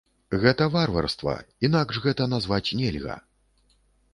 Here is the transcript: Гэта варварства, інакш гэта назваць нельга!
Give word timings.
Гэта 0.43 0.67
варварства, 0.75 1.35
інакш 1.67 1.99
гэта 2.07 2.27
назваць 2.33 2.65
нельга! 2.81 3.19